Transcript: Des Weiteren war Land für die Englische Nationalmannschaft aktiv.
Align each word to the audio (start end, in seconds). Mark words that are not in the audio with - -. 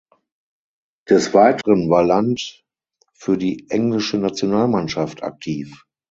Des 1.07 1.31
Weiteren 1.35 1.91
war 1.91 2.03
Land 2.03 2.65
für 3.13 3.37
die 3.37 3.69
Englische 3.69 4.17
Nationalmannschaft 4.17 5.21
aktiv. 5.21 5.85